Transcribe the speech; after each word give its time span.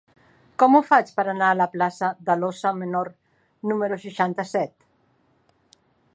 Com 0.61 0.77
ho 0.77 0.79
faig 0.85 1.11
per 1.19 1.25
anar 1.33 1.49
a 1.49 1.57
la 1.59 1.67
plaça 1.75 2.09
de 2.31 2.37
l'Óssa 2.39 2.73
Menor 2.81 3.13
número 3.73 4.01
seixanta-set? 4.09 4.91